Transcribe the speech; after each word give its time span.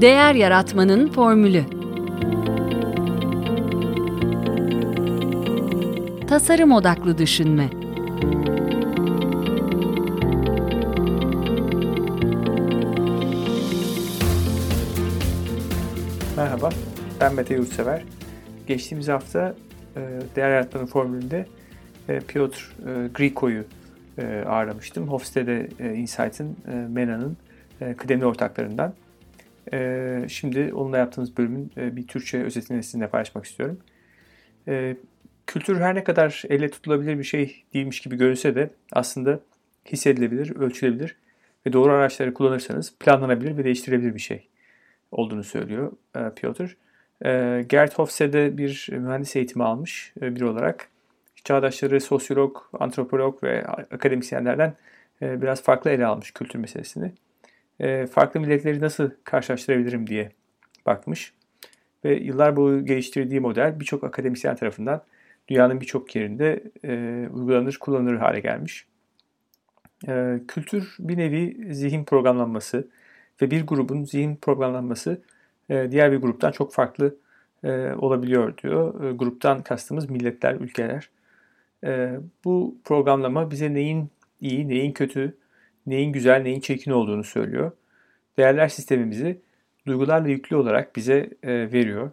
Değer 0.00 0.34
Yaratmanın 0.34 1.08
Formülü 1.12 1.64
Tasarım 6.28 6.72
Odaklı 6.72 7.18
Düşünme 7.18 7.70
Merhaba, 16.36 16.70
ben 17.20 17.34
Mete 17.34 17.54
Yurtsever. 17.54 18.02
Geçtiğimiz 18.66 19.08
hafta 19.08 19.54
e, 19.96 20.00
Değer 20.36 20.50
Yaratmanın 20.50 20.86
Formülü'nde 20.86 21.46
e, 22.08 22.20
Piotr 22.20 22.76
e, 22.86 23.08
Griko'yu 23.14 23.64
ağırlamıştım. 24.46 25.08
Hofstede 25.08 25.68
Insight'ın, 25.96 26.56
MENA'nın 26.88 27.36
kıdemli 27.96 28.26
ortaklarından. 28.26 28.94
Şimdi 30.28 30.74
onunla 30.74 30.98
yaptığımız 30.98 31.36
bölümün 31.36 31.72
bir 31.76 32.06
Türkçe 32.06 32.42
özetini 32.42 32.82
sizinle 32.82 33.08
paylaşmak 33.08 33.44
istiyorum. 33.44 33.78
Kültür 35.46 35.80
her 35.80 35.94
ne 35.94 36.04
kadar 36.04 36.42
elle 36.48 36.70
tutulabilir 36.70 37.18
bir 37.18 37.24
şey 37.24 37.64
değilmiş 37.74 38.00
gibi 38.00 38.16
görünse 38.16 38.54
de 38.54 38.70
aslında 38.92 39.40
hissedilebilir, 39.86 40.56
ölçülebilir 40.56 41.16
ve 41.66 41.72
doğru 41.72 41.92
araçları 41.92 42.34
kullanırsanız 42.34 42.94
planlanabilir 43.00 43.56
ve 43.56 43.64
değiştirilebilir 43.64 44.14
bir 44.14 44.20
şey 44.20 44.48
olduğunu 45.12 45.44
söylüyor 45.44 45.92
Piotr. 46.36 46.76
Gert 47.68 47.98
Hofstede 47.98 48.58
bir 48.58 48.88
mühendis 48.92 49.36
eğitimi 49.36 49.64
almış 49.64 50.12
biri 50.16 50.44
olarak 50.44 50.88
çağdaşları 51.44 52.00
sosyolog, 52.00 52.56
antropolog 52.72 53.42
ve 53.42 53.66
akademisyenlerden 53.66 54.74
e, 55.22 55.42
biraz 55.42 55.62
farklı 55.62 55.90
ele 55.90 56.06
almış 56.06 56.30
kültür 56.30 56.58
meselesini. 56.58 57.12
E, 57.80 58.06
farklı 58.06 58.40
milletleri 58.40 58.80
nasıl 58.80 59.10
karşılaştırabilirim 59.24 60.06
diye 60.06 60.30
bakmış. 60.86 61.32
Ve 62.04 62.14
yıllar 62.14 62.56
boyu 62.56 62.84
geliştirdiği 62.84 63.40
model 63.40 63.80
birçok 63.80 64.04
akademisyen 64.04 64.56
tarafından 64.56 65.02
dünyanın 65.48 65.80
birçok 65.80 66.16
yerinde 66.16 66.62
e, 66.84 67.28
uygulanır, 67.32 67.76
kullanılır 67.80 68.16
hale 68.16 68.40
gelmiş. 68.40 68.86
Kültür 70.48 70.96
bir 70.98 71.16
nevi 71.18 71.74
zihin 71.74 72.04
programlanması 72.04 72.88
ve 73.42 73.50
bir 73.50 73.66
grubun 73.66 74.04
zihin 74.04 74.36
programlanması 74.36 75.22
diğer 75.68 76.12
bir 76.12 76.16
gruptan 76.16 76.52
çok 76.52 76.72
farklı 76.72 77.16
olabiliyor 77.96 78.58
diyor. 78.58 79.10
Gruptan 79.10 79.62
kastımız 79.62 80.10
milletler, 80.10 80.54
ülkeler. 80.54 81.10
E, 81.84 82.18
bu 82.44 82.76
programlama 82.84 83.50
bize 83.50 83.74
neyin 83.74 84.10
iyi, 84.40 84.68
neyin 84.68 84.92
kötü, 84.92 85.36
neyin 85.88 86.12
güzel, 86.12 86.42
neyin 86.42 86.60
çirkin 86.60 86.90
olduğunu 86.90 87.24
söylüyor. 87.24 87.72
Değerler 88.38 88.68
sistemimizi 88.68 89.40
duygularla 89.86 90.28
yüklü 90.28 90.56
olarak 90.56 90.96
bize 90.96 91.30
e, 91.42 91.72
veriyor. 91.72 92.10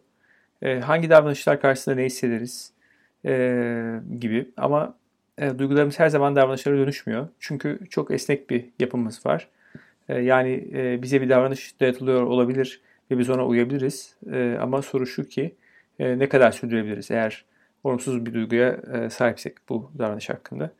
E, 0.62 0.80
hangi 0.80 1.10
davranışlar 1.10 1.62
karşısında 1.62 1.96
ne 1.96 2.06
hissederiz 2.06 2.72
e, 3.26 4.00
gibi 4.20 4.50
ama 4.58 4.98
e, 5.38 5.60
duygularımız 5.60 6.00
her 6.00 6.10
zaman 6.10 6.36
davranışlara 6.36 6.78
dönüşmüyor. 6.78 7.28
Çünkü 7.40 7.80
çok 7.90 8.12
esnek 8.12 8.50
bir 8.50 8.66
yapımız 8.80 9.26
var. 9.26 9.48
E, 10.10 10.20
yani 10.20 10.68
e, 10.74 11.02
bize 11.02 11.22
bir 11.22 11.30
davranış 11.30 11.80
dayatılıyor 11.80 12.24
olabilir 12.24 12.82
ve 13.12 13.18
biz 13.18 13.30
ona 13.30 13.46
uyabiliriz. 13.46 14.16
E, 14.32 14.58
ama 14.62 14.82
soru 14.82 15.08
şu 15.08 15.28
ki 15.28 15.56
e, 16.00 16.20
ne 16.20 16.30
kadar 16.30 16.52
sürdürebiliriz 16.52 17.12
eğer 17.12 17.46
olumsuz 17.84 18.26
bir 18.26 18.34
duyguya 18.34 18.78
e, 18.94 19.10
sahipsek 19.10 19.56
bu 19.70 19.92
davranış 19.98 20.30
hakkında. 20.30 20.72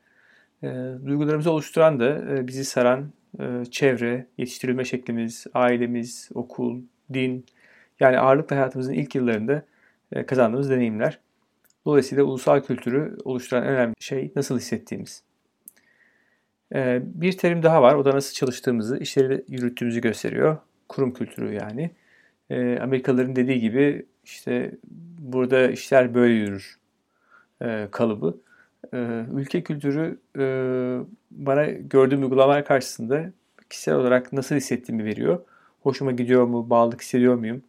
E, 0.66 0.96
duygularımızı 1.06 1.52
oluşturan 1.52 2.00
da 2.00 2.36
e, 2.36 2.48
bizi 2.48 2.66
saran 2.66 3.12
çevre, 3.72 4.28
yetiştirilme 4.38 4.86
şeklimiz, 4.86 5.48
ailemiz, 5.54 6.30
okul, 6.34 6.82
din, 7.14 7.46
yani 8.00 8.20
ağırlıklı 8.20 8.56
hayatımızın 8.56 8.94
ilk 8.94 9.16
yıllarında 9.16 9.66
kazandığımız 10.28 10.70
deneyimler. 10.70 11.20
Dolayısıyla 11.86 12.24
ulusal 12.24 12.62
kültürü 12.62 13.18
oluşturan 13.24 13.64
en 13.64 13.70
önemli 13.70 13.94
şey 14.00 14.32
nasıl 14.36 14.58
hissettiğimiz. 14.58 15.24
Bir 17.02 17.38
terim 17.38 17.64
daha 17.64 17.82
var. 17.82 17.96
O 17.96 18.06
da 18.06 18.16
nasıl 18.16 18.34
çalıştığımızı, 18.34 18.98
işleri 18.98 19.46
yürüttüğümüzü 19.48 20.02
gösteriyor. 20.02 20.58
Kurum 20.90 21.14
kültürü 21.14 21.54
yani. 21.54 21.92
Amerikalıların 22.82 23.36
dediği 23.36 23.60
gibi 23.60 24.06
işte 24.24 24.72
burada 25.20 25.72
işler 25.72 26.14
böyle 26.14 26.34
yürür 26.34 26.80
e, 27.62 27.88
kalıbı. 27.92 28.38
E, 28.94 29.26
ülke 29.34 29.64
kültürü 29.64 30.20
e, 30.38 30.46
bana 31.32 31.66
gördüğüm 31.66 32.22
uygulamalar 32.22 32.66
karşısında 32.66 33.32
kişisel 33.70 33.96
olarak 33.96 34.34
nasıl 34.34 34.56
hissettiğimi 34.56 35.06
veriyor. 35.06 35.42
Hoşuma 35.84 36.12
gidiyor 36.12 36.46
mu, 36.46 36.70
bağlılık 36.70 37.02
hissediyor 37.02 37.36
muyum? 37.36 37.64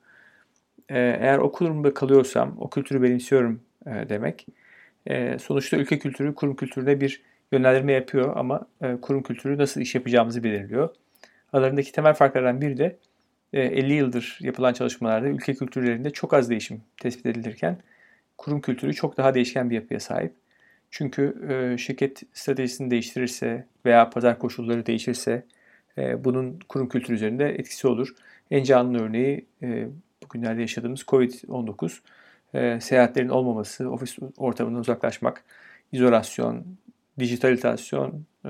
E, 0.88 0.98
eğer 0.98 1.38
o 1.38 1.52
kurumda 1.52 1.94
kalıyorsam, 1.94 2.54
o 2.58 2.70
kültürü 2.70 3.02
benimsiyorum 3.02 3.60
e, 3.86 4.08
demek. 4.08 4.46
E, 5.06 5.38
sonuçta 5.38 5.76
ülke 5.76 5.98
kültürü 5.98 6.34
kurum 6.34 6.56
kültürüne 6.56 7.00
bir 7.00 7.22
yönlendirme 7.52 7.92
yapıyor 7.92 8.36
ama 8.36 8.66
e, 8.82 8.96
kurum 9.00 9.22
kültürü 9.22 9.58
nasıl 9.58 9.80
iş 9.80 9.94
yapacağımızı 9.94 10.44
belirliyor. 10.44 10.94
Aralarındaki 11.52 11.92
temel 11.92 12.14
farklardan 12.14 12.60
biri 12.60 12.78
de 12.78 12.96
50 13.52 13.92
e, 13.92 13.96
yıldır 13.96 14.38
yapılan 14.40 14.72
çalışmalarda 14.72 15.28
ülke 15.28 15.54
kültürlerinde 15.54 16.10
çok 16.10 16.34
az 16.34 16.50
değişim 16.50 16.82
tespit 17.00 17.26
edilirken 17.26 17.78
kurum 18.38 18.60
kültürü 18.60 18.94
çok 18.94 19.16
daha 19.16 19.34
değişken 19.34 19.70
bir 19.70 19.74
yapıya 19.74 20.00
sahip. 20.00 20.32
Çünkü 20.90 21.48
e, 21.48 21.78
şirket 21.78 22.22
stratejisini 22.32 22.90
değiştirirse 22.90 23.66
veya 23.84 24.10
pazar 24.10 24.38
koşulları 24.38 24.86
değişirse 24.86 25.44
e, 25.98 26.24
bunun 26.24 26.58
kurum 26.68 26.88
kültürü 26.88 27.16
üzerinde 27.16 27.48
etkisi 27.48 27.88
olur. 27.88 28.14
En 28.50 28.62
canlı 28.64 29.02
örneği 29.02 29.46
e, 29.62 29.86
bugünlerde 30.22 30.60
yaşadığımız 30.60 31.00
COVID-19. 31.00 31.98
E, 32.54 32.80
seyahatlerin 32.80 33.28
olmaması, 33.28 33.90
ofis 33.90 34.18
ortamından 34.36 34.80
uzaklaşmak, 34.80 35.44
izolasyon, 35.92 36.64
dijitalizasyon 37.18 38.24
e, 38.44 38.48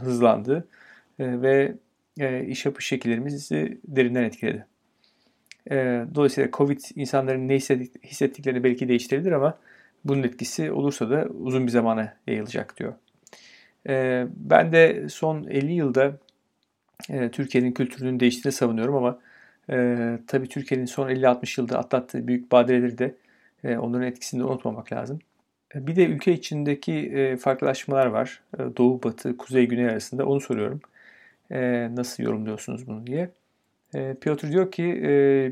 hızlandı 0.00 0.68
e, 1.18 1.42
ve 1.42 1.74
e, 2.18 2.44
iş 2.44 2.66
yapış 2.66 2.86
şekillerimizi 2.86 3.80
derinden 3.84 4.22
etkiledi. 4.22 4.66
E, 5.70 6.04
dolayısıyla 6.14 6.50
Covid 6.52 6.80
insanların 6.94 7.48
ne 7.48 7.56
hissettiklerini 8.04 8.64
belki 8.64 8.88
değiştirebilir 8.88 9.32
ama 9.32 9.58
bunun 10.08 10.22
etkisi 10.22 10.72
olursa 10.72 11.10
da 11.10 11.24
uzun 11.24 11.66
bir 11.66 11.72
zamana 11.72 12.16
yayılacak 12.26 12.76
diyor. 12.76 12.94
E, 13.88 14.26
ben 14.36 14.72
de 14.72 15.08
son 15.08 15.44
50 15.44 15.72
yılda 15.72 16.18
e, 17.10 17.30
Türkiye'nin 17.30 17.72
kültürünün 17.72 18.20
değiştiğini 18.20 18.52
savunuyorum 18.52 18.94
ama 18.94 19.18
e, 19.70 19.96
tabii 20.26 20.48
Türkiye'nin 20.48 20.86
son 20.86 21.08
50-60 21.08 21.60
yılda 21.60 21.78
atlattığı 21.78 22.28
büyük 22.28 22.52
badireleri 22.52 22.98
de 22.98 23.14
e, 23.64 23.78
onların 23.78 24.06
etkisini 24.06 24.40
de 24.40 24.44
unutmamak 24.44 24.92
lazım. 24.92 25.18
Bir 25.74 25.96
de 25.96 26.06
ülke 26.06 26.32
içindeki 26.32 27.36
farklılaşmalar 27.40 28.06
var. 28.06 28.40
Doğu, 28.58 29.02
Batı, 29.02 29.36
Kuzey, 29.36 29.66
Güney 29.66 29.86
arasında 29.86 30.26
onu 30.26 30.40
soruyorum. 30.40 30.80
Nasıl 31.96 32.22
yorumluyorsunuz 32.22 32.86
bunu 32.86 33.06
diye. 33.06 33.30
Piotr 34.20 34.52
diyor 34.52 34.70
ki 34.72 34.84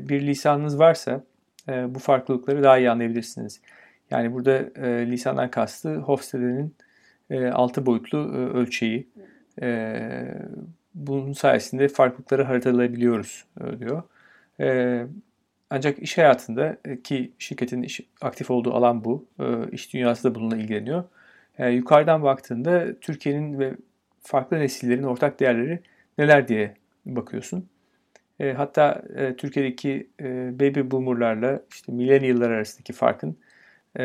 bir 0.09 0.21
lisanınız 0.21 0.79
varsa 0.79 1.23
bu 1.67 1.99
farklılıkları 1.99 2.63
daha 2.63 2.77
iyi 2.77 2.89
anlayabilirsiniz. 2.89 3.61
Yani 4.11 4.33
burada 4.33 4.51
e, 4.87 5.11
lisandan 5.11 5.51
kastı 5.51 5.95
Hofstede'nin 5.95 6.75
e, 7.29 7.47
altı 7.47 7.85
boyutlu 7.85 8.17
e, 8.17 8.37
ölçeği. 8.37 9.07
E, 9.61 9.99
bunun 10.95 11.33
sayesinde 11.33 11.87
farklılıkları 11.87 12.43
haritalayabiliyoruz 12.43 13.45
e, 13.61 13.79
diyor. 13.79 14.03
E, 14.59 15.05
ancak 15.69 15.99
iş 15.99 16.17
hayatında 16.17 16.77
e, 16.85 17.01
ki 17.01 17.31
şirketin 17.39 17.83
iş, 17.83 18.01
aktif 18.21 18.51
olduğu 18.51 18.73
alan 18.73 19.05
bu. 19.05 19.25
E, 19.39 19.71
iş 19.71 19.93
dünyası 19.93 20.23
da 20.23 20.35
bununla 20.35 20.57
ilgileniyor. 20.57 21.03
E, 21.57 21.69
yukarıdan 21.69 22.23
baktığında 22.23 22.99
Türkiye'nin 23.01 23.59
ve 23.59 23.73
farklı 24.21 24.59
nesillerin 24.59 25.03
ortak 25.03 25.39
değerleri 25.39 25.79
neler 26.17 26.47
diye 26.47 26.75
bakıyorsun. 27.05 27.69
E, 28.39 28.53
hatta 28.53 29.03
e, 29.15 29.35
Türkiye'deki 29.35 30.09
e, 30.21 30.59
baby 30.59 30.81
boomerlarla 30.91 31.61
işte 31.71 31.91
millennial'lar 31.91 32.51
arasındaki 32.51 32.93
farkın 32.93 33.37
e, 33.99 34.03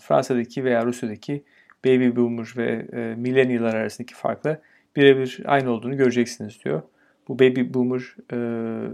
Fransa'daki 0.00 0.64
veya 0.64 0.84
Rusya'daki 0.86 1.44
baby 1.84 2.16
boomer 2.16 2.54
ve 2.56 2.86
e, 2.92 3.14
millennial'lar 3.14 3.74
arasındaki 3.74 4.14
farkla 4.14 4.60
birebir 4.96 5.42
aynı 5.44 5.70
olduğunu 5.70 5.96
göreceksiniz 5.96 6.64
diyor. 6.64 6.82
Bu 7.28 7.38
baby 7.38 7.74
boomer 7.74 8.16
e, 8.32 8.38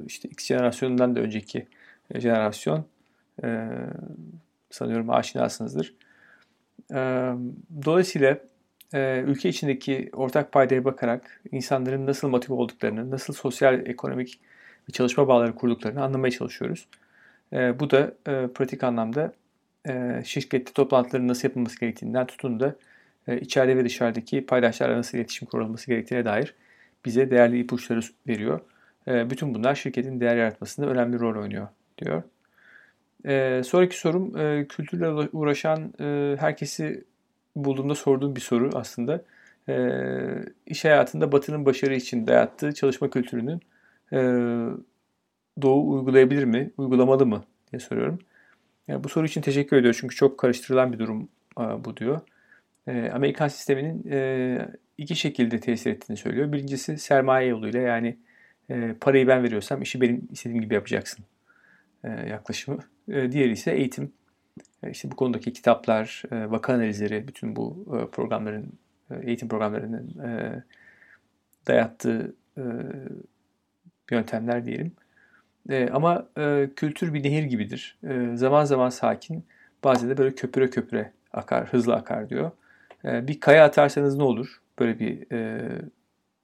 işte 0.06 0.28
X 0.28 0.46
jenerasyonundan 0.46 1.16
da 1.16 1.20
önceki 1.20 1.66
e, 2.10 2.20
jenerasyon 2.20 2.84
e, 3.44 3.68
sanıyorum 4.70 5.10
aşinasınızdır. 5.10 5.94
E, 6.90 6.96
dolayısıyla 7.84 8.38
e, 8.94 9.22
ülke 9.26 9.48
içindeki 9.48 10.10
ortak 10.12 10.52
paydaya 10.52 10.84
bakarak 10.84 11.40
insanların 11.52 12.06
nasıl 12.06 12.28
motive 12.28 12.54
olduklarını, 12.54 13.10
nasıl 13.10 13.32
sosyal, 13.32 13.86
ekonomik 13.86 14.40
ve 14.88 14.92
çalışma 14.92 15.28
bağları 15.28 15.54
kurduklarını 15.54 16.02
anlamaya 16.04 16.30
çalışıyoruz. 16.30 16.88
E, 17.52 17.80
bu 17.80 17.90
da 17.90 18.14
e, 18.28 18.46
pratik 18.46 18.84
anlamda 18.84 19.32
e, 19.88 20.22
şirkette 20.24 20.72
toplantıların 20.72 21.28
nasıl 21.28 21.48
yapılması 21.48 21.80
gerektiğinden 21.80 22.26
tutun 22.26 22.60
da 22.60 22.76
e, 23.28 23.40
içeride 23.40 23.76
ve 23.76 23.84
dışarıdaki 23.84 24.46
paydaşlarla 24.46 24.96
nasıl 24.96 25.18
iletişim 25.18 25.48
kurulması 25.48 25.86
gerektiğine 25.86 26.24
dair 26.24 26.54
bize 27.04 27.30
değerli 27.30 27.60
ipuçları 27.60 28.00
veriyor. 28.28 28.60
E, 29.08 29.30
bütün 29.30 29.54
bunlar 29.54 29.74
şirketin 29.74 30.20
değer 30.20 30.36
yaratmasında 30.36 30.86
önemli 30.86 31.20
rol 31.20 31.42
oynuyor 31.42 31.68
diyor. 31.98 32.22
E, 33.26 33.62
sonraki 33.64 33.98
sorum 33.98 34.36
e, 34.36 34.66
kültürle 34.68 35.08
uğraşan 35.32 35.94
e, 36.00 36.36
herkesi 36.40 37.04
bulduğumda 37.56 37.94
sorduğum 37.94 38.36
bir 38.36 38.40
soru 38.40 38.70
aslında. 38.74 39.24
E, 39.68 39.74
iş 40.66 40.84
hayatında 40.84 41.32
Batı'nın 41.32 41.66
başarı 41.66 41.94
için 41.94 42.26
dayattığı 42.26 42.74
çalışma 42.74 43.10
kültürünün 43.10 43.60
e, 44.12 44.18
Doğu 45.62 45.92
uygulayabilir 45.94 46.44
mi, 46.44 46.70
uygulamalı 46.78 47.26
mı 47.26 47.44
diye 47.72 47.80
soruyorum. 47.80 48.18
Yani 48.88 49.04
bu 49.04 49.08
soru 49.08 49.26
için 49.26 49.40
teşekkür 49.40 49.76
ediyor 49.76 49.96
çünkü 50.00 50.16
çok 50.16 50.38
karıştırılan 50.38 50.92
bir 50.92 50.98
durum 50.98 51.28
e, 51.60 51.62
bu 51.84 51.96
diyor. 51.96 52.20
E, 52.86 53.10
Amerikan 53.10 53.48
sisteminin 53.48 54.10
e, 54.10 54.68
iki 54.98 55.16
şekilde 55.16 55.60
tesir 55.60 55.90
ettiğini 55.90 56.16
söylüyor. 56.16 56.52
Birincisi 56.52 56.98
sermaye 56.98 57.48
yoluyla 57.48 57.80
yani 57.80 58.18
e, 58.70 58.94
parayı 59.00 59.28
ben 59.28 59.42
veriyorsam 59.42 59.82
işi 59.82 60.00
benim 60.00 60.28
istediğim 60.32 60.62
gibi 60.62 60.74
yapacaksın 60.74 61.24
e, 62.04 62.08
yaklaşımı. 62.08 62.78
E, 63.08 63.32
diğeri 63.32 63.52
ise 63.52 63.72
eğitim. 63.72 64.12
E, 64.82 64.90
işte 64.90 65.10
bu 65.10 65.16
konudaki 65.16 65.52
kitaplar, 65.52 66.22
e, 66.32 66.50
vaka 66.50 66.72
analizleri, 66.74 67.28
bütün 67.28 67.56
bu 67.56 67.86
e, 68.00 68.10
programların, 68.10 68.72
e, 69.10 69.14
eğitim 69.26 69.48
programlarının 69.48 70.18
e, 70.24 70.62
dayattığı 71.66 72.34
e, 72.58 72.62
yöntemler 74.10 74.64
diyelim. 74.64 74.92
E, 75.70 75.88
ama 75.92 76.28
e, 76.38 76.70
kültür 76.76 77.14
bir 77.14 77.22
nehir 77.22 77.42
gibidir. 77.42 77.98
E, 78.08 78.36
zaman 78.36 78.64
zaman 78.64 78.88
sakin, 78.88 79.44
bazen 79.84 80.10
de 80.10 80.16
böyle 80.16 80.34
köpüre 80.34 80.70
köpüre 80.70 81.12
akar, 81.32 81.66
hızlı 81.66 81.94
akar 81.94 82.30
diyor. 82.30 82.50
E, 83.04 83.28
bir 83.28 83.40
kaya 83.40 83.64
atarsanız 83.64 84.16
ne 84.16 84.22
olur? 84.22 84.60
Böyle 84.78 84.98
bir 84.98 85.32
e, 85.32 85.68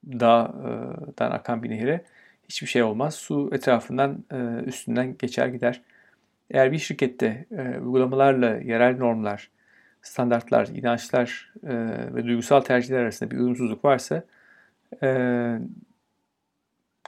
dağdan 0.06 1.30
akan 1.30 1.62
bir 1.62 1.70
nehire 1.70 2.04
hiçbir 2.48 2.66
şey 2.66 2.82
olmaz. 2.82 3.14
Su 3.14 3.50
etrafından 3.52 4.24
e, 4.32 4.36
üstünden 4.66 5.16
geçer 5.18 5.46
gider. 5.46 5.82
Eğer 6.50 6.72
bir 6.72 6.78
şirkette 6.78 7.46
e, 7.50 7.78
uygulamalarla 7.78 8.56
yerel 8.56 8.96
normlar, 8.98 9.50
standartlar, 10.02 10.66
inançlar 10.66 11.52
e, 11.64 11.74
ve 12.14 12.24
duygusal 12.24 12.60
tercihler 12.60 12.98
arasında 12.98 13.30
bir 13.30 13.36
uyumsuzluk 13.36 13.84
varsa 13.84 14.24
e, 15.02 15.08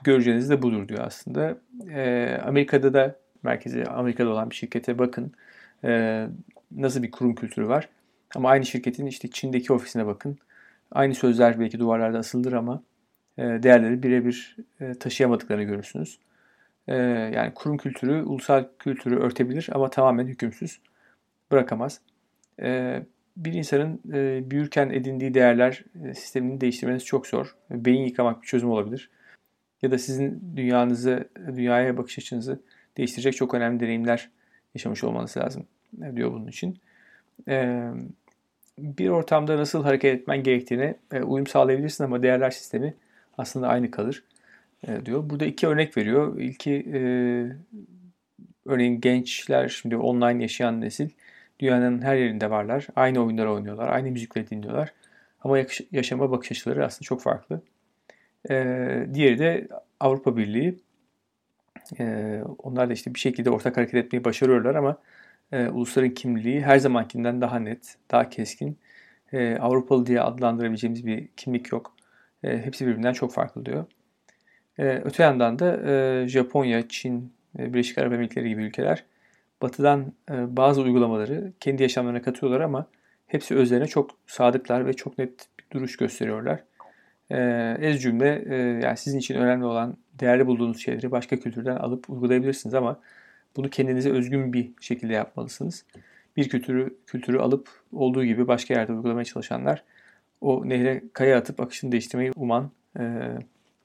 göreceğiniz 0.04 0.50
de 0.50 0.62
budur 0.62 0.88
diyor 0.88 1.04
aslında. 1.06 1.58
E, 1.90 2.38
Amerika'da 2.44 2.94
da 2.94 3.16
merkezi 3.42 3.84
Amerika'da 3.84 4.28
olan 4.30 4.50
bir 4.50 4.54
şirkete 4.54 4.98
bakın 4.98 5.32
e, 5.84 6.26
nasıl 6.70 7.02
bir 7.02 7.10
kurum 7.10 7.34
kültürü 7.34 7.68
var. 7.68 7.88
Ama 8.34 8.50
aynı 8.50 8.66
şirketin 8.66 9.06
işte 9.06 9.30
Çin'deki 9.30 9.72
ofisine 9.72 10.06
bakın. 10.06 10.38
Aynı 10.92 11.14
sözler 11.14 11.60
belki 11.60 11.78
duvarlarda 11.78 12.18
asıldır 12.18 12.52
ama 12.52 12.82
e, 13.38 13.42
değerleri 13.42 14.02
birebir 14.02 14.56
e, 14.80 14.94
taşıyamadıklarını 14.94 15.62
görürsünüz. 15.62 16.18
E, 16.88 16.96
yani 17.34 17.52
kurum 17.54 17.76
kültürü 17.76 18.22
ulusal 18.22 18.64
kültürü 18.78 19.16
örtebilir 19.16 19.68
ama 19.72 19.90
tamamen 19.90 20.26
hükümsüz 20.26 20.80
bırakamaz. 21.52 22.00
E, 22.62 23.02
bir 23.36 23.52
insanın 23.52 24.00
e, 24.12 24.50
büyürken 24.50 24.90
edindiği 24.90 25.34
değerler 25.34 25.84
e, 26.04 26.14
sistemini 26.14 26.60
değiştirmeniz 26.60 27.04
çok 27.04 27.26
zor. 27.26 27.56
Beyin 27.70 28.04
yıkamak 28.04 28.42
bir 28.42 28.46
çözüm 28.46 28.70
olabilir 28.70 29.10
ya 29.82 29.90
da 29.90 29.98
sizin 29.98 30.42
dünyanızı, 30.56 31.28
dünyaya 31.46 31.96
bakış 31.96 32.18
açınızı 32.18 32.60
değiştirecek 32.96 33.36
çok 33.36 33.54
önemli 33.54 33.80
deneyimler 33.80 34.30
yaşamış 34.74 35.04
olmanız 35.04 35.36
lazım 35.36 35.66
diyor 36.16 36.32
bunun 36.32 36.46
için. 36.46 36.78
Bir 38.78 39.08
ortamda 39.08 39.56
nasıl 39.56 39.84
hareket 39.84 40.14
etmen 40.14 40.42
gerektiğine 40.42 40.94
uyum 41.24 41.46
sağlayabilirsin 41.46 42.04
ama 42.04 42.22
değerler 42.22 42.50
sistemi 42.50 42.94
aslında 43.38 43.68
aynı 43.68 43.90
kalır 43.90 44.24
diyor. 45.04 45.30
Burada 45.30 45.44
iki 45.44 45.66
örnek 45.66 45.96
veriyor. 45.96 46.38
İlki 46.38 46.86
örneğin 48.66 49.00
gençler 49.00 49.68
şimdi 49.68 49.96
online 49.96 50.42
yaşayan 50.42 50.80
nesil 50.80 51.08
dünyanın 51.60 52.02
her 52.02 52.16
yerinde 52.16 52.50
varlar. 52.50 52.86
Aynı 52.96 53.24
oyunları 53.24 53.52
oynuyorlar, 53.52 53.88
aynı 53.88 54.10
müzikleri 54.10 54.50
dinliyorlar. 54.50 54.92
Ama 55.40 55.58
yaşama 55.92 56.30
bakış 56.30 56.52
açıları 56.52 56.86
aslında 56.86 57.02
çok 57.02 57.22
farklı. 57.22 57.60
E, 58.50 59.06
diğeri 59.14 59.38
de 59.38 59.68
Avrupa 60.00 60.36
Birliği. 60.36 60.78
E, 61.98 62.38
onlar 62.58 62.88
da 62.88 62.92
işte 62.92 63.14
bir 63.14 63.20
şekilde 63.20 63.50
ortak 63.50 63.76
hareket 63.76 63.94
etmeyi 63.94 64.24
başarıyorlar 64.24 64.74
ama 64.74 64.96
e, 65.52 65.68
ulusların 65.68 66.10
kimliği 66.10 66.60
her 66.62 66.78
zamankinden 66.78 67.40
daha 67.40 67.58
net, 67.58 67.96
daha 68.10 68.28
keskin. 68.28 68.78
E, 69.32 69.56
Avrupalı 69.56 70.06
diye 70.06 70.20
adlandırabileceğimiz 70.20 71.06
bir 71.06 71.28
kimlik 71.36 71.72
yok. 71.72 71.96
E, 72.44 72.58
hepsi 72.58 72.86
birbirinden 72.86 73.12
çok 73.12 73.32
farklı 73.32 73.66
diyor. 73.66 73.84
E, 74.78 74.84
öte 75.04 75.22
yandan 75.22 75.58
da 75.58 75.90
e, 75.90 76.28
Japonya, 76.28 76.88
Çin, 76.88 77.32
e, 77.58 77.72
Birleşik 77.72 77.98
Arap 77.98 78.12
Emirlikleri 78.12 78.48
gibi 78.48 78.62
ülkeler 78.64 79.04
batıdan 79.62 80.12
e, 80.30 80.56
bazı 80.56 80.82
uygulamaları 80.82 81.52
kendi 81.60 81.82
yaşamlarına 81.82 82.22
katıyorlar 82.22 82.60
ama 82.60 82.86
hepsi 83.26 83.54
özlerine 83.54 83.86
çok 83.86 84.10
sadıklar 84.26 84.86
ve 84.86 84.92
çok 84.92 85.18
net 85.18 85.48
bir 85.58 85.64
duruş 85.70 85.96
gösteriyorlar. 85.96 86.64
E, 87.30 87.38
ez 87.80 88.02
cümle 88.02 88.44
e, 88.48 88.54
yani 88.56 88.96
sizin 88.96 89.18
için 89.18 89.34
önemli 89.34 89.64
olan 89.64 89.96
değerli 90.20 90.46
bulduğunuz 90.46 90.80
şeyleri 90.82 91.10
başka 91.10 91.36
kültürden 91.36 91.76
alıp 91.76 92.10
uygulayabilirsiniz 92.10 92.74
ama 92.74 93.00
bunu 93.56 93.70
kendinize 93.70 94.10
özgün 94.10 94.52
bir 94.52 94.70
şekilde 94.80 95.12
yapmalısınız. 95.12 95.84
Bir 96.36 96.48
kültürü 96.48 96.96
kültürü 97.06 97.38
alıp 97.38 97.68
olduğu 97.92 98.24
gibi 98.24 98.48
başka 98.48 98.74
yerde 98.74 98.92
uygulamaya 98.92 99.24
çalışanlar 99.24 99.84
o 100.40 100.68
nehre 100.68 101.02
kaya 101.12 101.38
atıp 101.38 101.60
akışını 101.60 101.92
değiştirmeyi 101.92 102.32
uman 102.36 102.70
e, 102.98 103.02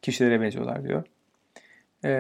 kişilere 0.02 0.42
benziyorlar 0.42 0.84
diyor. 0.84 1.04
E, 2.06 2.12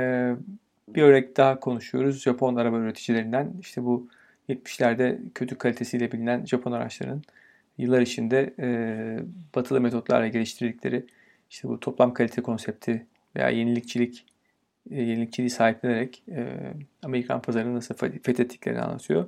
bir 0.87 1.01
örnek 1.01 1.37
daha 1.37 1.59
konuşuyoruz. 1.59 2.21
Japon 2.21 2.55
araba 2.55 2.77
üreticilerinden. 2.77 3.53
İşte 3.59 3.83
bu 3.83 4.07
70'lerde 4.49 5.19
kötü 5.35 5.57
kalitesiyle 5.57 6.11
bilinen 6.11 6.45
Japon 6.45 6.71
araçlarının 6.71 7.23
yıllar 7.77 8.01
içinde 8.01 8.53
e, 8.59 8.67
batılı 9.55 9.81
metotlarla 9.81 10.27
geliştirdikleri 10.27 11.05
işte 11.49 11.67
bu 11.67 11.79
toplam 11.79 12.13
kalite 12.13 12.41
konsepti 12.41 13.05
veya 13.35 13.49
yenilikçilik 13.49 14.25
e, 14.91 15.03
yenilikçiliği 15.03 15.49
sahiplenerek 15.49 16.23
e, 16.31 16.57
Amerikan 17.03 17.41
pazarını 17.41 17.75
nasıl 17.75 17.95
fethettiklerini 17.95 18.81
anlatıyor. 18.81 19.27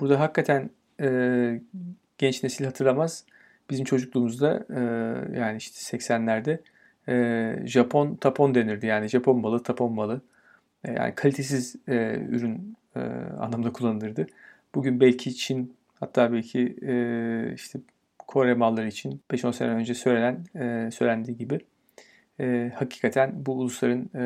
Burada 0.00 0.20
hakikaten 0.20 0.70
e, 1.00 1.60
genç 2.18 2.42
nesil 2.42 2.64
hatırlamaz. 2.64 3.24
Bizim 3.70 3.84
çocukluğumuzda 3.84 4.66
e, 4.70 4.80
yani 5.38 5.56
işte 5.56 5.96
80'lerde 5.96 6.58
e, 7.08 7.66
Japon 7.66 8.16
tapon 8.16 8.54
denirdi. 8.54 8.86
Yani 8.86 9.08
Japon 9.08 9.40
malı, 9.40 9.62
tapon 9.62 9.92
malı. 9.92 10.20
E, 10.84 10.92
yani 10.92 11.14
kalitesiz 11.14 11.76
e, 11.88 12.18
ürün 12.28 12.76
e, 12.96 13.00
anlamda 13.40 13.72
kullanılırdı. 13.72 14.26
Bugün 14.74 15.00
belki 15.00 15.34
Çin 15.36 15.76
Hatta 16.02 16.32
belki 16.32 16.76
e, 16.82 16.94
işte 17.54 17.78
Kore 18.18 18.54
malları 18.54 18.88
için 18.88 19.22
5-10 19.30 19.52
sene 19.52 19.70
önce 19.70 19.94
söylenen 19.94 20.44
e, 20.56 20.90
söylendiği 20.90 21.36
gibi 21.36 21.60
e, 22.40 22.72
hakikaten 22.74 23.46
bu 23.46 23.52
ulusların 23.52 24.10
e, 24.14 24.24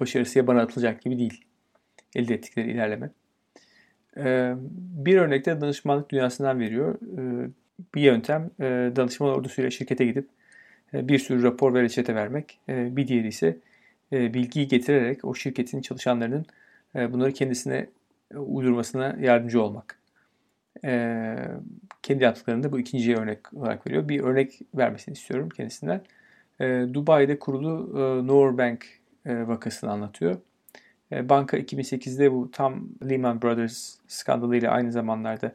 başarısı 0.00 0.38
yabana 0.38 0.62
atılacak 0.62 1.02
gibi 1.02 1.18
değil. 1.18 1.44
Elde 2.14 2.34
ettikleri 2.34 2.70
ilerleme. 2.70 3.10
E, 4.16 4.54
bir 4.76 5.16
örnekte 5.16 5.60
danışmanlık 5.60 6.10
dünyasından 6.10 6.60
veriyor. 6.60 6.94
E, 7.18 7.50
bir 7.94 8.02
yöntem 8.02 8.50
e, 8.60 8.92
danışman 8.96 9.30
ordusuyla 9.30 9.70
şirkete 9.70 10.04
gidip 10.04 10.28
e, 10.94 11.08
bir 11.08 11.18
sürü 11.18 11.42
rapor 11.42 11.74
ve 11.74 11.82
reçete 11.82 12.14
vermek. 12.14 12.58
E, 12.68 12.96
bir 12.96 13.08
diğeri 13.08 13.28
ise 13.28 13.56
e, 14.12 14.34
bilgiyi 14.34 14.68
getirerek 14.68 15.24
o 15.24 15.34
şirketin 15.34 15.80
çalışanlarının 15.80 16.46
e, 16.94 17.12
bunları 17.12 17.32
kendisine 17.32 17.86
uydurmasına 18.34 19.16
yardımcı 19.20 19.62
olmak 19.62 19.99
e, 20.84 21.36
kendi 22.02 22.24
yaptıklarını 22.24 22.62
da 22.62 22.72
bu 22.72 22.80
ikinciye 22.80 23.16
örnek 23.16 23.54
olarak 23.54 23.86
veriyor. 23.86 24.08
Bir 24.08 24.20
örnek 24.20 24.60
vermesini 24.74 25.12
istiyorum 25.12 25.48
kendisinden. 25.48 26.00
E, 26.60 26.86
Dubai'de 26.94 27.38
kurulu 27.38 27.90
e, 27.94 28.26
Noorbank 28.26 28.86
e, 29.26 29.48
vakasını 29.48 29.90
anlatıyor. 29.90 30.36
E, 31.12 31.28
banka 31.28 31.58
2008'de 31.58 32.32
bu 32.32 32.50
tam 32.50 32.88
Lehman 33.08 33.42
Brothers 33.42 33.94
skandalıyla 34.08 34.70
aynı 34.70 34.92
zamanlarda 34.92 35.54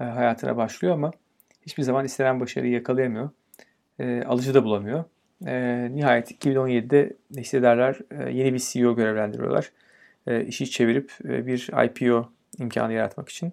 e, 0.00 0.04
hayatına 0.04 0.56
başlıyor 0.56 0.94
ama 0.94 1.10
hiçbir 1.62 1.82
zaman 1.82 2.04
istenen 2.04 2.40
başarıyı 2.40 2.72
yakalayamıyor. 2.72 3.30
E, 3.98 4.22
alıcı 4.22 4.54
da 4.54 4.64
bulamıyor. 4.64 5.04
E, 5.46 5.88
nihayet 5.94 6.44
2017'de 6.44 7.12
hissedarlar 7.36 7.98
e, 8.10 8.30
yeni 8.30 8.54
bir 8.54 8.58
CEO 8.58 8.96
görevlendiriyorlar. 8.96 9.72
E, 10.26 10.44
işi 10.44 10.70
çevirip 10.70 11.12
e, 11.24 11.46
bir 11.46 11.84
IPO 11.84 12.30
imkanı 12.58 12.92
yaratmak 12.92 13.28
için. 13.28 13.52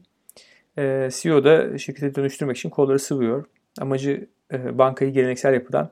E, 0.78 1.10
CEO 1.12 1.44
da 1.44 1.78
şirketi 1.78 2.16
dönüştürmek 2.16 2.58
için 2.58 2.70
kolları 2.70 3.00
sıvıyor. 3.00 3.46
Amacı 3.80 4.28
e, 4.54 4.78
bankayı 4.78 5.12
geleneksel 5.12 5.54
yapıdan 5.54 5.92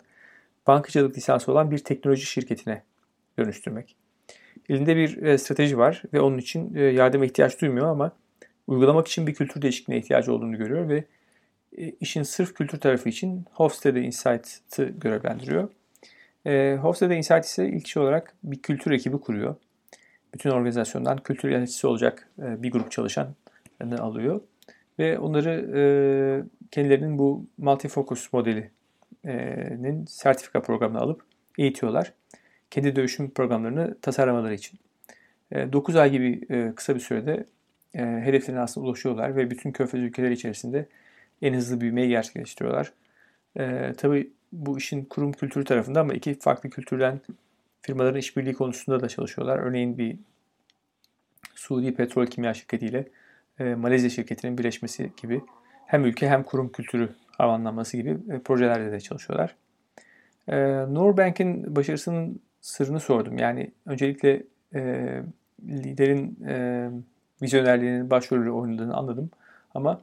bankacılık 0.68 1.18
lisansı 1.18 1.52
olan 1.52 1.72
bir 1.72 1.78
teknoloji 1.78 2.26
şirketine 2.26 2.84
dönüştürmek. 3.40 3.96
Elinde 4.70 4.96
bir 4.96 5.24
e, 5.24 5.38
strateji 5.38 5.78
var 5.78 6.04
ve 6.14 6.22
onun 6.22 6.38
için 6.38 6.76
e, 6.76 6.82
yardıma 6.82 7.26
ihtiyaç 7.26 7.62
duymuyor 7.62 7.88
ama 7.88 8.12
uygulamak 8.68 9.08
için 9.08 9.28
bir 9.28 9.34
kültür 9.34 9.62
değişikliğine 9.62 10.04
ihtiyacı 10.04 10.34
olduğunu 10.34 10.58
görüyor 10.58 10.90
ve 10.90 11.06
e, 11.78 11.90
işin 11.90 12.24
sırf 12.24 12.54
kültür 12.54 12.80
tarafı 12.80 13.10
için 13.10 13.46
Hofstede 13.52 14.02
Insight'ı 14.02 14.84
görevlendiriyor. 14.84 15.70
E, 16.46 16.78
Hofstede 16.82 17.18
Insight 17.18 17.46
ise 17.46 17.70
ilk 17.70 17.88
iş 17.88 17.98
olarak 17.98 18.34
bir 18.44 18.62
kültür 18.62 18.92
ekibi 18.92 19.20
kuruyor. 19.20 19.56
Bütün 20.34 20.50
organizasyondan 20.50 21.18
kültür 21.18 21.50
yöneticisi 21.50 21.88
olacak 21.88 22.30
e, 22.40 22.64
bir 22.64 22.72
grup 22.72 22.92
çalışanını 22.92 24.00
alıyor. 24.00 24.42
Ve 25.02 25.20
onları 25.20 25.50
e, 25.76 25.84
kendilerinin 26.72 27.18
bu 27.18 27.46
multifocus 27.58 28.34
modelinin 28.34 30.06
sertifika 30.06 30.62
programına 30.62 31.00
alıp 31.00 31.22
eğitiyorlar. 31.58 32.14
Kendi 32.72 32.96
dönüşüm 32.96 33.30
programlarını 33.30 33.98
tasarlamaları 34.02 34.54
için. 34.54 34.80
9 35.54 35.96
ay 35.96 36.12
gibi 36.12 36.48
kısa 36.76 36.96
bir 36.96 37.00
sürede 37.00 37.46
hedeflerine 37.96 38.62
aslında 38.62 38.88
ulaşıyorlar 38.88 39.36
ve 39.36 39.52
bütün 39.52 39.72
körfez 39.72 40.04
ülkeleri 40.04 40.34
içerisinde 40.34 40.88
en 41.42 41.54
hızlı 41.54 41.82
büyümeyi 41.82 42.10
gerçekleştiriyorlar. 42.10 42.94
Tabii 43.98 44.32
bu 44.52 44.78
işin 44.78 45.06
kurum 45.06 45.32
kültürü 45.32 45.66
tarafında 45.66 46.02
ama 46.02 46.14
iki 46.14 46.40
farklı 46.40 46.70
kültürden 46.70 47.22
firmaların 47.82 48.20
işbirliği 48.20 48.54
konusunda 48.54 49.00
da 49.00 49.08
çalışıyorlar. 49.08 49.60
Örneğin 49.60 49.98
bir 49.98 50.18
Suudi 51.56 51.94
petrol 51.94 52.26
kimya 52.26 52.54
şirketiyle 52.54 53.08
e, 53.60 53.76
Malezya 53.76 54.10
şirketinin 54.10 54.58
birleşmesi 54.58 55.12
gibi 55.22 55.42
hem 55.86 56.06
ülke 56.06 56.30
hem 56.30 56.44
kurum 56.44 56.72
kültürü 56.72 57.10
havanlanması 57.38 57.98
gibi 57.98 58.18
e, 58.30 58.40
projelerde 58.40 58.92
de 58.92 59.00
çalışıyorlar. 59.00 59.56
E, 60.48 60.58
Norbank'in 60.94 61.76
başarısının 61.76 62.40
sırrını 62.62 63.00
sordum. 63.00 63.38
Yani 63.38 63.72
öncelikle 63.86 64.44
e, 64.76 65.22
liderin 65.68 66.38
e, 66.48 66.90
vizyonerliğinin 67.42 68.10
başrolü 68.10 68.52
oynadığını 68.52 68.96
anladım. 68.96 69.30
Ama 69.76 70.02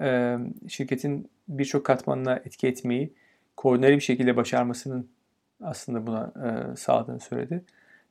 e, 0.00 0.36
şirketin 0.68 1.30
birçok 1.48 1.84
katmanına 1.86 2.36
etki 2.36 2.68
etmeyi 2.68 3.12
koordineli 3.56 3.96
bir 3.96 4.00
şekilde 4.00 4.36
başarmasının 4.36 5.08
aslında 5.62 6.06
buna 6.06 6.32
e, 6.46 6.76
sağladığını 6.76 7.20
söyledi. 7.20 7.64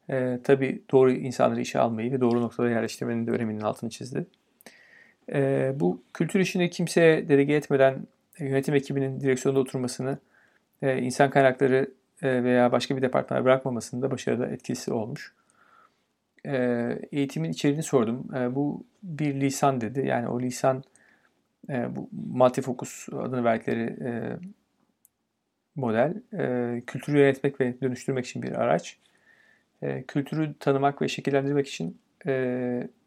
E, 0.10 0.39
tabii 0.43 0.81
doğru 0.91 1.12
insanları 1.12 1.62
işe 1.62 1.79
almayı 1.79 2.12
ve 2.12 2.22
doğru 2.22 2.41
noktada 2.41 2.69
yerleştirmenin 2.69 3.27
de 3.27 3.31
öneminin 3.31 3.62
altını 3.62 3.89
çizdi. 3.89 4.25
E, 5.33 5.71
bu 5.75 6.03
kültür 6.13 6.39
işini 6.39 6.69
kimseye 6.69 7.29
delege 7.29 7.53
etmeden 7.53 8.07
yönetim 8.39 8.75
ekibinin 8.75 9.19
direksiyonda 9.19 9.59
oturmasını, 9.59 10.17
e, 10.81 10.98
insan 10.98 11.29
kaynakları 11.29 11.91
e, 12.21 12.43
veya 12.43 12.71
başka 12.71 12.98
bir 12.98 13.01
departmana 13.01 13.45
bırakmamasının 13.45 14.01
da 14.01 14.12
başarıda 14.12 14.48
etkisi 14.48 14.93
olmuş. 14.93 15.33
E, 16.45 16.55
eğitimin 17.12 17.51
içeriğini 17.51 17.83
sordum. 17.83 18.36
E, 18.36 18.55
bu 18.55 18.83
bir 19.03 19.41
lisan 19.41 19.81
dedi. 19.81 20.07
Yani 20.07 20.27
o 20.27 20.41
lisan 20.41 20.83
e, 21.69 21.95
bu 21.95 22.09
multifocus 22.33 23.09
adını 23.09 23.43
verdikleri 23.43 23.81
e, 23.81 24.38
model 25.75 26.13
e, 26.33 26.81
kültürü 26.88 27.17
yönetmek 27.17 27.62
ve 27.62 27.81
dönüştürmek 27.81 28.25
için 28.25 28.43
bir 28.43 28.51
araç. 28.51 28.98
E, 29.81 30.03
kültürü 30.03 30.53
tanımak 30.59 31.01
ve 31.01 31.07
şekillendirmek 31.07 31.67
için 31.67 31.98
e, 32.27 32.33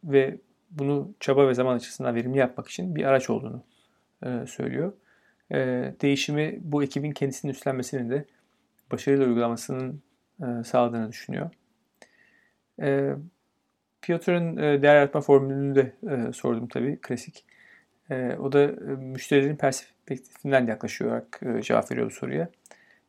ve 0.04 0.36
bunu 0.72 1.14
çaba 1.20 1.48
ve 1.48 1.54
zaman 1.54 1.76
açısından 1.76 2.14
verimli 2.14 2.38
yapmak 2.38 2.68
için 2.68 2.96
bir 2.96 3.04
araç 3.04 3.30
olduğunu 3.30 3.62
e, 4.26 4.46
söylüyor. 4.46 4.92
E, 5.52 5.58
değişimi 6.02 6.58
bu 6.62 6.82
ekibin 6.82 7.12
kendisinin 7.12 7.52
üstlenmesinin 7.52 8.10
de 8.10 8.24
başarıyla 8.92 9.26
uygulamasının 9.26 10.02
e, 10.40 10.64
sağladığını 10.64 11.08
düşünüyor. 11.08 11.50
E, 12.82 13.12
Piotr'ın 14.02 14.56
e, 14.56 14.82
değer 14.82 14.94
yaratma 14.94 15.20
formülünü 15.20 15.74
de 15.74 15.92
sordum 16.32 16.68
tabii, 16.68 16.98
klasik. 17.02 17.44
O 18.38 18.52
da 18.52 18.66
müşterilerin 18.96 19.56
perspektifinden 19.56 20.66
yaklaşarak 20.66 21.40
e, 21.42 21.62
cevap 21.62 21.90
veriyor 21.92 22.06
bu 22.06 22.10
soruya. 22.10 22.48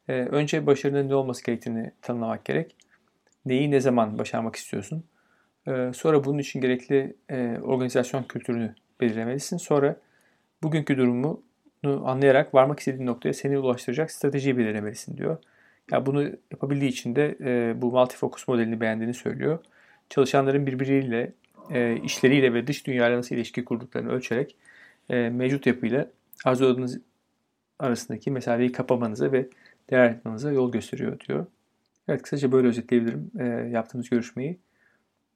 Önce 0.08 0.66
başarının 0.66 1.10
ne 1.10 1.16
olması 1.16 1.44
gerektiğini 1.44 1.92
tanımlamak 2.02 2.46
gerek. 2.46 2.76
Neyi 3.46 3.72
ne 3.72 3.80
zaman 3.80 4.20
başarmak 4.20 4.56
istiyorsun? 4.56 5.04
E, 5.68 5.92
sonra 5.94 6.24
bunun 6.24 6.40
için 6.40 6.62
gerekli 6.62 7.16
e, 7.30 7.58
organizasyon 7.64 8.24
kültürünü 8.24 8.76
belirlemelisin. 9.02 9.58
Sonra 9.58 9.96
bugünkü 10.64 10.98
durumunu 10.98 11.42
anlayarak 11.86 12.54
varmak 12.54 12.80
istediğin 12.80 13.06
noktaya 13.06 13.34
seni 13.34 13.58
ulaştıracak 13.60 14.12
stratejiyi 14.12 14.58
belirlemelisin 14.58 15.18
diyor. 15.18 15.38
Ya 15.92 16.06
bunu 16.06 16.24
yapabildiği 16.52 16.92
için 16.92 17.16
de 17.16 17.38
e, 17.42 17.82
bu 17.82 17.92
multifocus 17.92 18.48
modelini 18.48 18.82
beğendiğini 18.82 19.14
söylüyor. 19.14 19.60
Çalışanların 20.10 20.68
birbiriyle, 20.68 21.34
e, 21.72 21.96
işleriyle 22.04 22.54
ve 22.54 22.68
dış 22.68 22.88
dünyayla 22.88 23.18
nasıl 23.18 23.36
ilişki 23.36 23.66
kurduklarını 23.66 24.12
ölçerek 24.12 24.56
mevcut 25.10 25.68
yapıyla 25.68 26.08
arzuladığınız 26.46 27.00
arasındaki 27.80 28.32
mesafeyi 28.32 28.72
kapamanıza 28.72 29.32
ve 29.32 29.48
değer 29.90 30.18
yol 30.54 30.72
gösteriyor 30.72 31.20
diyor. 31.20 31.46
Evet 32.08 32.22
kısaca 32.22 32.52
böyle 32.52 32.68
özetleyebilirim 32.68 33.32
yaptığımız 33.72 34.10
görüşmeyi. 34.10 34.60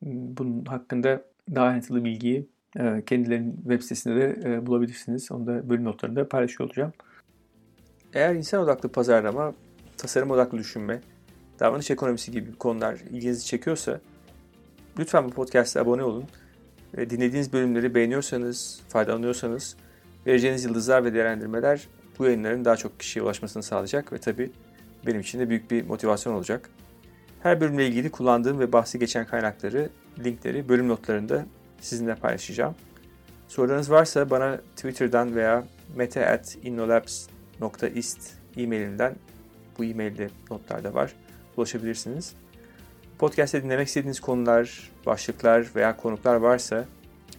Bunun 0.02 0.66
hakkında 0.66 1.22
daha 1.56 1.66
ayrıntılı 1.66 2.04
bilgiyi 2.04 2.50
e, 2.80 3.04
kendilerinin 3.06 3.56
web 3.56 3.82
sitesinde 3.82 4.16
de 4.16 4.40
e, 4.44 4.66
bulabilirsiniz. 4.66 5.32
Onu 5.32 5.48
da 5.48 5.70
bölüm 5.70 5.84
notlarında 5.84 6.30
paylaşıyor 6.30 6.70
olacağım. 6.70 6.94
Eğer 8.14 8.36
insan 8.36 8.64
odaklı 8.64 8.90
pazarlama, 8.90 9.54
tasarım 9.98 10.32
odaklı 10.32 10.58
düşünme, 10.58 11.02
davranış 11.60 11.92
ekonomisi 11.92 12.32
gibi 12.32 12.56
konular 12.56 12.94
ilginizi 13.12 13.46
çekiyorsa 13.46 14.02
lütfen 15.00 15.26
bu 15.26 15.30
podcast'a 15.30 15.82
abone 15.82 16.04
olun. 16.04 16.26
Dinlediğiniz 16.98 17.54
bölümleri 17.54 17.96
beğeniyorsanız, 17.96 18.82
faydalanıyorsanız 18.88 19.78
vereceğiniz 20.28 20.66
yıldızlar 20.66 21.04
ve 21.04 21.14
değerlendirmeler 21.14 21.88
bu 22.20 22.26
yayınların 22.26 22.66
daha 22.66 22.76
çok 22.76 23.00
kişiye 23.00 23.24
ulaşmasını 23.24 23.64
sağlayacak 23.64 24.14
ve 24.14 24.18
tabii 24.18 24.52
benim 25.08 25.22
için 25.22 25.40
de 25.40 25.50
büyük 25.50 25.72
bir 25.72 25.86
motivasyon 25.86 26.34
olacak. 26.34 26.70
Her 27.44 27.62
bölümle 27.62 27.88
ilgili 27.88 28.12
kullandığım 28.12 28.60
ve 28.60 28.74
bahsi 28.74 29.00
geçen 29.00 29.26
kaynakları, 29.26 29.90
linkleri 30.26 30.70
bölüm 30.70 30.88
notlarında 30.88 31.46
sizinle 31.82 32.16
paylaşacağım. 32.16 32.76
Sorularınız 33.48 33.92
varsa 33.92 34.30
bana 34.30 34.58
Twitter'dan 34.76 35.36
veya 35.36 35.64
meta.innolabs.ist 35.96 38.34
e-mailimden 38.58 39.16
bu 39.78 39.84
e-mailde 39.84 40.30
notlarda 40.52 40.94
var. 40.94 41.14
Ulaşabilirsiniz. 41.58 42.34
Podcast'te 43.20 43.64
dinlemek 43.64 43.88
istediğiniz 43.88 44.20
konular, 44.20 44.92
başlıklar 45.06 45.68
veya 45.76 45.98
konuklar 45.98 46.36
varsa 46.36 46.86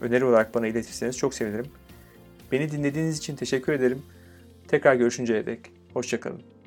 öneri 0.01 0.25
olarak 0.25 0.55
bana 0.55 0.67
iletirseniz 0.67 1.17
çok 1.17 1.35
sevinirim. 1.35 1.67
Beni 2.53 2.71
dinlediğiniz 2.71 3.19
için 3.19 3.37
teşekkür 3.37 3.73
ederim. 3.73 4.03
Tekrar 4.69 4.95
görüşünceye 4.95 5.47
dek 5.47 5.61
hoşçakalın. 5.95 6.58